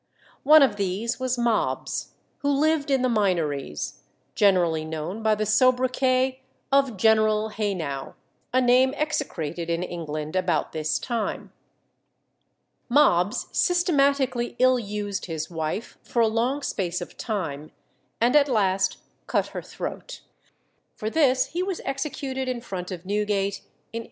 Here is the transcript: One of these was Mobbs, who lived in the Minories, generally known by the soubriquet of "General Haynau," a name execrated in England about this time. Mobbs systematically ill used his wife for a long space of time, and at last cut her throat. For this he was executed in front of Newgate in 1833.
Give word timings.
One 0.41 0.63
of 0.63 0.77
these 0.77 1.19
was 1.19 1.37
Mobbs, 1.37 2.13
who 2.39 2.49
lived 2.49 2.89
in 2.89 3.03
the 3.03 3.07
Minories, 3.07 4.01
generally 4.33 4.83
known 4.83 5.21
by 5.21 5.35
the 5.35 5.45
soubriquet 5.45 6.39
of 6.71 6.97
"General 6.97 7.51
Haynau," 7.51 8.15
a 8.51 8.59
name 8.61 8.95
execrated 8.97 9.69
in 9.69 9.83
England 9.83 10.35
about 10.35 10.71
this 10.71 10.97
time. 10.97 11.53
Mobbs 12.89 13.45
systematically 13.51 14.55
ill 14.57 14.79
used 14.79 15.27
his 15.27 15.51
wife 15.51 15.99
for 16.01 16.19
a 16.23 16.27
long 16.27 16.63
space 16.63 16.99
of 16.99 17.15
time, 17.15 17.71
and 18.19 18.35
at 18.35 18.49
last 18.49 18.97
cut 19.27 19.49
her 19.49 19.61
throat. 19.61 20.21
For 20.95 21.11
this 21.11 21.49
he 21.51 21.61
was 21.61 21.79
executed 21.85 22.49
in 22.49 22.61
front 22.61 22.89
of 22.89 23.05
Newgate 23.05 23.59
in 23.93 23.99
1833. 23.99 23.99